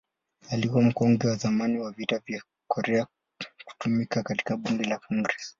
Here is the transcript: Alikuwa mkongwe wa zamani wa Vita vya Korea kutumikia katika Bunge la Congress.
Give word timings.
Alikuwa 0.51 0.83
mkongwe 0.83 1.29
wa 1.29 1.35
zamani 1.35 1.77
wa 1.79 1.91
Vita 1.91 2.19
vya 2.25 2.43
Korea 2.67 3.07
kutumikia 3.65 4.23
katika 4.23 4.57
Bunge 4.57 4.83
la 4.83 4.97
Congress. 4.99 5.49